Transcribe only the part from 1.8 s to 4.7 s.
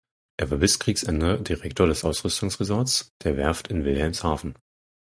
des Ausrüstungsressorts der Werft in Wilhelmshaven.